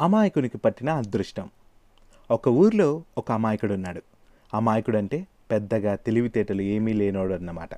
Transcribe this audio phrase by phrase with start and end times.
[0.00, 1.48] అమాయకునికి పట్టిన అదృష్టం.
[2.30, 4.02] ఒక ఊర్లో ఒక అమాయకుడు ఉన్నాడు
[4.54, 7.70] అమాయకుడు అంటే పెద్దగా తెలివితేటలు ఏమీ లేనోడు అన్నమాట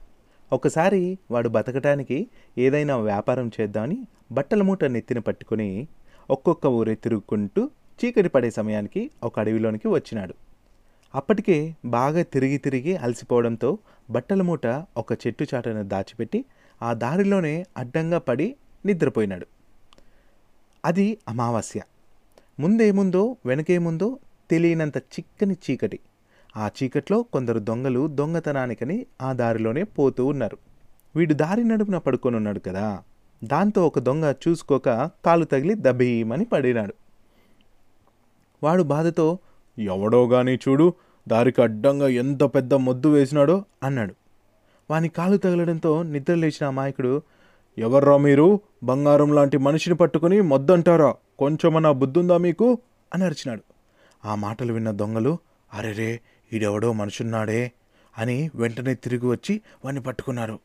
[0.52, 2.28] ఒకసారి వాడు బతకటానికి
[2.58, 5.88] ఏదైనా వ్యాపారం చేద్దామని బట్టల మూట నెత్తిన పట్టుకుని
[6.30, 7.70] ఒక్కొక్క ఊరే తిరుగుకుంటూ
[8.04, 10.34] చీకటి పడే సమయానికి ఒక అడవిలోనికి వచ్చినాడు.
[11.14, 13.78] అప్పటికే బాగా తిరిగి తిరిగి అలసిపోవడంతో
[14.10, 14.66] బట్టల మూట
[14.96, 16.44] ఒక చెట్టు చాటను దాచిపెట్టి
[16.82, 18.56] ఆ దారిలోనే అడ్డంగా పడి
[18.86, 19.46] నిద్రపోయినాడు.
[20.84, 21.80] అది అమావాస్య.
[22.60, 24.18] ముందేముందో వెనకేముందో
[24.50, 25.98] తెలియనంత చిక్కని చీకటి.
[26.56, 30.58] ఆ చీకట్లో కొందరు దొంగలు దొంగతనానికని ఆ దారిలోనే పోతూ ఉన్నారు.
[31.16, 32.98] వీడు దారి నడుపున పడుకొని ఉన్నాడు కదా.
[33.44, 36.94] దాంతో ఒక దొంగ చూసుకోక కాలు తగిలి దబీమని పడినాడు.
[38.62, 39.38] వాడు బాధతో
[39.78, 40.92] ఎవడో గాని చూడు
[41.28, 44.14] దారికి అడ్డంగా ఎంత పెద్ద మొద్దు వేసినాడో అన్నాడు.
[44.90, 47.22] వాని కాలు తగలడంతో నిద్రలేచిన అమాయకుడు
[47.78, 48.60] ఎవర్రా మీరు?
[48.82, 51.14] బంగారం లాంటి మనిషిని పట్టుకుని మొద్దంటారా?
[51.38, 52.78] కొంచెమన్నా బుద్ధుందా మీకు?
[53.14, 53.62] అని అరిచినాడు.
[54.24, 55.38] ఆ మాటలు విన్న దొంగలు
[55.74, 56.20] అరెరే
[56.52, 57.72] ఈడెవడో మనుషున్నాడే
[58.18, 60.58] అని వెంటనే తిరిగి వచ్చి వాణ్ణి పట్టుకున్నారు.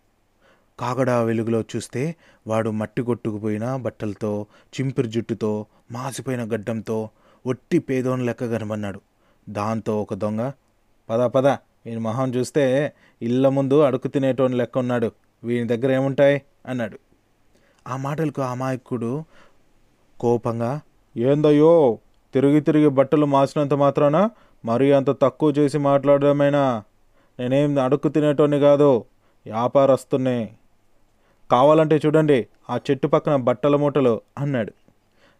[0.80, 2.16] కాగడా వెలుగులో చూస్తే
[2.48, 4.46] వాడు మట్టి కొట్టుకుపోయిన బట్టలతో
[4.82, 7.10] చింపిరి జుట్టుతో మాసిపోయిన గడ్డంతో
[7.46, 9.02] ఒట్టి పేదోని లెక్క కనబన్నాడు
[9.50, 10.52] దాంతో ఒక దొంగ
[11.10, 15.12] పద పద వీని మొహం చూస్తే ఇళ్ళ ముందు అడుగు తినేటోని లెక్క ఉన్నాడు.
[15.44, 16.42] వీని దగ్గర ఏముంటాయి?
[16.66, 17.00] అన్నాడు.
[17.88, 19.26] ఆ మాటలకు ఆ అమాయకుడు
[20.24, 20.80] కోపంగా
[21.18, 22.00] ఏందయ్యో
[22.34, 24.30] తిరిగి తిరిగి బట్టలు మాసినంత మాత్రాన?
[24.66, 26.84] మరీ అంత తక్కువ చేసి మాట్లాడడమేనా?
[27.40, 28.98] నేనేం అడుక్కు తినేటోని కాదు
[29.46, 30.50] వ్యాపారస్తున్నే
[31.52, 34.74] కావాలంటే చూడండి ఆ చెట్టు పక్కన బట్టల మూటలు అన్నాడు.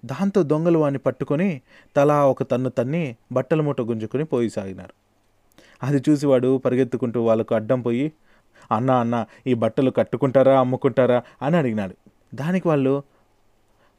[0.06, 1.62] దాంతో దొంగలు వాడిని పట్టుకొని
[1.96, 4.94] తలా ఒక తన్ను తన్ని బట్టల మూట గుంజుకుని పోయి సాగినారు.
[5.84, 8.12] అది చూసి వాడు పరిగెత్తుకుంటూ వాళ్ళకు అడ్డం పోయి
[8.72, 11.24] అన్న అన్న ఈ బట్టలు కట్టుకుంటారా అమ్ముకుంటారా?
[11.42, 11.96] అని అడిగినాడు.
[12.36, 13.04] దానికి వాళ్ళు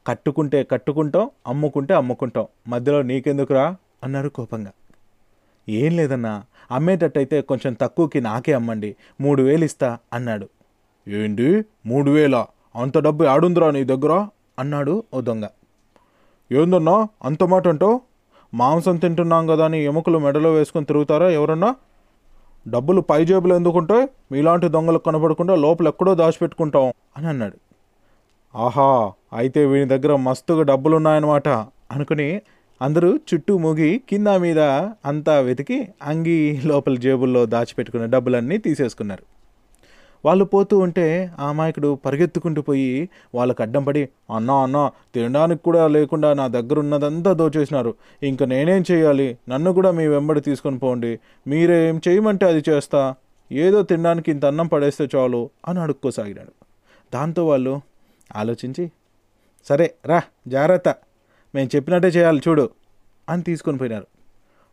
[0.07, 2.45] కట్టుకుంటే కట్టుకుంటాం అమ్ముకుంటే అమ్ముకుంటాం.
[2.67, 3.75] మధ్యలో నీకెందుకురా?
[4.03, 4.71] అన్నారు కోపంగా.
[5.69, 10.49] ఏం లేదన్నా అమ్మేటట్టయితే కొంచెం తక్కువకి నాకే అమ్మండి మూడు వేలు ఇస్తా అన్నాడు.
[11.07, 11.65] ఏంటి?
[11.85, 12.47] మూడు వేలా?
[12.75, 14.27] అంత డబ్బు ఆడుందిరా నీ దగ్గర?
[14.59, 15.45] అన్నాడు ఓ దొంగ.
[16.51, 18.01] ఏందన్నా అంత మాట అంటావు?
[18.53, 21.75] మాంసం తింటున్నాం కదా అని ఎముకలు మెడలో వేసుకొని తిరుగుతారా ఎవరన్నా?
[22.67, 27.57] డబ్బులు పై జేబులు ఎందుకుంటే మీలాంటి దొంగలు కనపడకుండా లోపల ఎక్కడో దాచిపెట్టుకుంటాం అని అన్నాడు.
[28.55, 31.47] ఆహా అయితే వీని దగ్గర మస్తుగా డబ్బులున్నాయన్నమాట
[31.91, 32.41] అనుకుని
[32.81, 34.59] అందరూ చుట్టూ మూగి కింద మీద
[35.05, 39.23] అంతా వెతికి అంగి లోపల జేబుల్లో దాచిపెట్టుకున్న డబ్బులన్నీ తీసేసుకున్నారు.
[40.25, 46.33] వాళ్ళు పోతూ ఉంటే ఆ అమాయకుడు పరిగెత్తుకుంటూ పోయి వాళ్ళకు అడ్డం పడి అన్నా అన్నా తినడానికి కూడా లేకుండా
[46.33, 47.95] నా దగ్గర ఉన్నదంతా దోచేసినారు.
[48.23, 49.37] ఇంకా నేనేం చేయాలి?
[49.49, 51.19] నన్ను కూడా మీ వెంబడి తీసుకొని పోండి.
[51.47, 53.15] మీరేం చేయమంటే అది చేస్తా.
[53.51, 56.53] ఏదో తినడానికి ఇంత అన్నం పడేస్తే చాలు అని అడుక్కోసాగినాడు
[57.13, 57.94] దాంతో వాళ్ళు
[58.35, 58.91] ఆలోచించి
[59.65, 60.95] సరే రా జాగ్రత్త.
[61.55, 62.69] మేము చెప్పినట్టే చేయాలి చూడు.
[63.29, 64.07] అని తీసుకొని పోయినారు.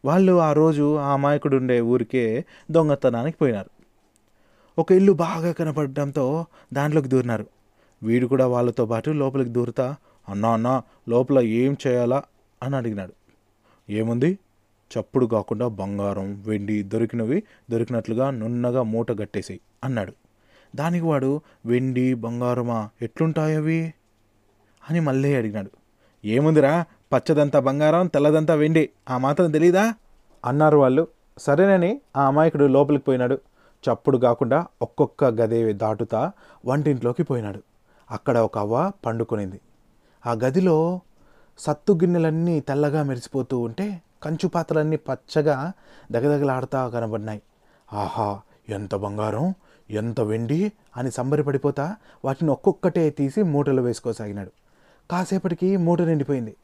[0.04, 3.70] వాళ్ళు ఆ రోజు ఆ అమాయకుడు ఉండే ఊరికే దొంగతనానికి పోయినారు.
[4.78, 7.46] ఒక ఇల్లు బాగా కనపడడంతో దాంట్లోకి దూరినారు.
[8.02, 9.96] వీడు కూడా వాళ్ళతో పాటు లోపలికి దూరుతా
[10.28, 12.22] అన్నా అన్నా లోపల ఏం చేయాలా?
[12.62, 13.12] అని అడిగినాడు.
[13.90, 14.38] ఏముంది?
[14.98, 20.12] చప్పుడు కాకుండా బంగారం వెండి దొరికినవి దొరికినట్లుగా నున్నగా మూట కట్టేసి అన్నాడు.
[20.76, 23.94] దానికి వాడు వెండి బంగారమా ఎట్లుంటాయవి
[24.82, 25.70] అని మళ్ళీ అడిగినాడు.
[26.24, 26.84] ఏముందిరా?
[27.12, 28.90] పచ్చదంతా బంగారం తెల్లదంతా వెండి.
[29.10, 29.94] ఆ మాత్రం తెలీదా?
[30.44, 31.08] అన్నారు వాళ్ళు.
[31.38, 33.38] సరేనని ఆ అమాయకుడు లోపలికి పోయినాడు.
[33.84, 36.32] చప్పుడు కాకుండా ఒక్కొక్క గదే దాటుతా
[36.66, 37.60] వంటింట్లోకి పోయినాడు.
[38.10, 39.60] అక్కడ ఒక అవ్వ పండుకొనింది.
[40.26, 41.00] ఆ గదిలో
[41.58, 43.86] సత్తు గిన్నెలన్నీ తెల్లగా మెరిసిపోతూ ఉంటే
[44.22, 45.72] కంచు పాత్రలన్నీ పచ్చగా
[46.12, 47.42] దగదగలాడుతా కనబడినాయి.
[47.92, 49.54] ఆహా ఎంత బంగారం!
[49.92, 54.50] ఎంత వెండి అని సంబరపడిపోతా వాటిని ఒక్కొక్కటే తీసి మూటలు వేసుకోసాగినాడు.
[55.10, 56.56] కాసేపటికి మూట నిండిపోయింది.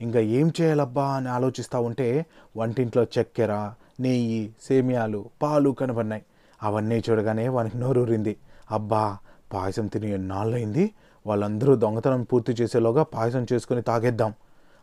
[0.00, 2.26] ఇంకా ఏం చేయాలబ్బా అని ఆలోచిస్తూ ఉంటే
[2.56, 6.22] వంటింట్లో చక్కెర నెయ్యి సేమియాలు పాలు కనబడినాయి.
[6.62, 8.36] అవన్నీ చూడగానే వానికి నోరూరింది.
[8.70, 9.18] అబ్బా
[9.52, 10.90] పాయసం తిని ఎన్నాళ్ళయింది?
[11.26, 14.34] వాళ్ళందరూ దొంగతనం పూర్తి చేసేలోగా పాయసం చేసుకుని తాగేద్దాం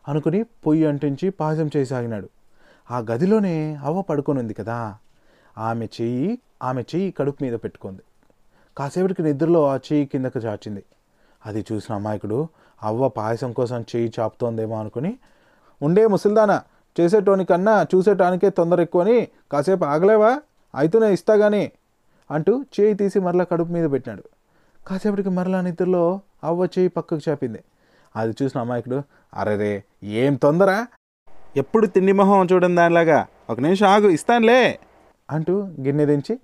[0.08, 2.28] అనుకుని పొయ్యి అంటించి పాయసం చేసాగినాడు.
[2.90, 4.96] ఆ గదిలోనే అవ్వ పడుకొని ఉంది కదా.
[5.58, 8.02] ఆమె చెయ్యి ఆమె చెయ్యి కడుపు మీద పెట్టుకుంది.
[8.78, 10.82] కాసేపటికి నిద్రలో ఆ చెయ్యి కిందకు చాచింది.
[11.46, 12.48] అది చూసిన అమాయకుడు
[12.82, 15.18] అవ్వ పాయసం కోసం చెయ్యి చాపుతోందేమో అనుకుని
[15.82, 16.62] ఉండే ముసల్దానా
[17.00, 20.40] చేసేటోనికన్నా చూసేటానికే తొందర ఎక్కువని కాసేపు ఆగలేవా?
[20.74, 21.72] అయితేనే ఇస్తా గానీ
[22.30, 24.22] అంటూ చేయి తీసి మరలా కడుపు మీద పెట్టినాడు.
[24.86, 27.64] కాసేపటికి మరలా నిద్రలో అవ్వ చేయి పక్కకు చాపింది.
[28.16, 29.02] అది చూసిన అమాయకుడు
[29.34, 30.86] అరెరే ఏం తొందర?
[31.56, 33.26] ఎప్పుడు తిండి మొహం చూడని దానిలాగా?
[33.50, 34.78] ఒక నిమిషం ఆగు ఇస్తానులే.
[35.30, 36.38] అంటూ గిన్నె దించి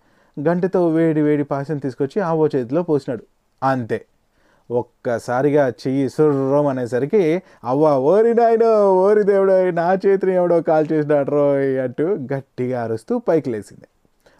[0.49, 3.23] గంటతో వేడి వేడి పాయసం తీసుకొచ్చి ఆవో చేతిలో పోసినాడు.
[3.63, 4.05] అంతే.
[4.71, 11.79] ఒక్కసారిగా చెయ్యి సుర్రం అనేసరికి అవ్వ ఓరి నాయనో ఓరి దేవుడో నా చేతిని ఎవడో కాల్ చేసినాడు రోయ్
[11.79, 13.85] అంటూ గట్టిగా అరుస్తూ పైకి లేచింది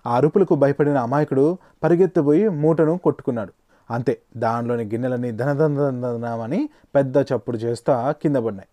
[0.07, 3.53] ఆ అరుపులకు భయపడిన అమాయకుడు పరిగెత్తిపోయి మూటను కొట్టుకున్నాడు.
[3.91, 8.69] అంతే దానిలోని గిన్నెలని ధనధనధనమని పెద్ద చప్పుడు చేస్తా కింద పడినాయి.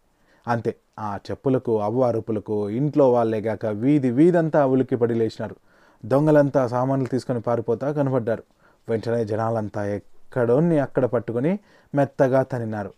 [0.48, 5.56] అంతే ఆ చెప్పులకు అవ్వ అరుపులకు ఇంట్లో వాళ్ళే గాక వీధి వీధంతా ఉలిక్కిపడి లేచినారు.
[6.06, 8.44] దొంగలంతా సామాన్లు తీసుకొని పారిపోతా కనబడ్డారు.
[8.90, 11.60] వెంటనే జనాలంతా ఎక్కడోని అక్కడ పట్టుకొని
[11.96, 12.92] మెత్తగా తనినారు.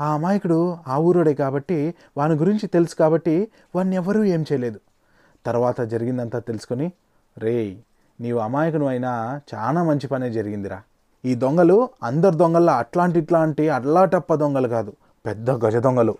[0.00, 4.80] ఆ అమాయకుడు ఆ ఊరుడే కాబట్టి వాని గురించి తెలుసు కాబట్టి వాడిని ఎవరూ ఏం చేయలేదు.
[5.46, 6.92] తర్వాత జరిగిందంతా తెలుసుకొని
[7.38, 7.76] రేయ్
[8.20, 10.80] నీవు అమాయకును అయినా చాలా మంచి పనే జరిగిందిరా.
[11.24, 14.92] ఈ దొంగలు అందరు దొంగల్లో అట్లాంటి ఇట్లాంటి అల్లాటప్ప దొంగలు కాదు.
[15.26, 16.14] పెద్ద గజ దొంగలు.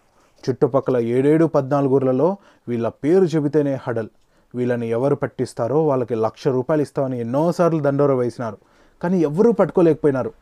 [0.44, 2.36] చుట్టుపక్కల ఏడేడు పద్నాలుగు ఊర్లలో
[2.68, 4.08] వీళ్ళ పేరు చెబితేనే హడల్.
[4.54, 8.58] వీళ్ళని ఎవరు పట్టిస్తారో వాళ్ళకి లక్ష రూపాయలు ఇస్తామని ఎన్నోసార్లు దండోర వేసినారు.
[9.02, 10.32] కానీ ఎవరూ పట్టుకోలేకపోయినారు.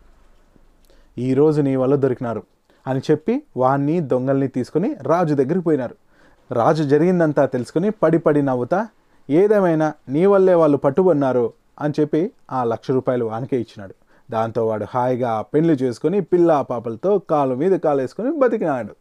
[1.19, 2.43] ఈరోజు నీ వల్ల దొరికినారు
[2.87, 5.97] అని చెప్పి వాణ్ణి దొంగల్ని తీసుకుని రాజు దగ్గరికి పోయినారు.
[6.53, 8.89] రాజు జరిగిందంతా తెలుసుకుని పడి పడి నవ్వుతా
[9.31, 13.95] ఏదేమైనా నీ వల్లే వాళ్ళు పట్టుబడినారు అని చెప్పి ఆ లక్ష రూపాయలు వానికే ఇచ్చినాడు.
[14.31, 18.95] దాంతో వాడు హాయిగా పెళ్ళి చేసుకుని పిల్ల పాపలతో కాలు మీద కాలు వేసుకుని బతికినాడు.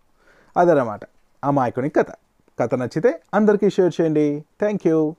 [0.57, 0.99] అదనమాట.
[1.43, 2.05] అమాయకుని కథ.
[2.59, 4.45] కథ నచ్చితే అందరికీ షేర్ చేయండి.
[4.59, 5.15] Thank you